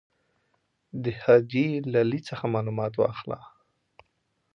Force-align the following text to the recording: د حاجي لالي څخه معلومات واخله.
د 1.03 1.05
حاجي 1.21 1.67
لالي 1.93 2.19
څخه 2.29 2.45
معلومات 2.55 2.93
واخله. 2.97 3.39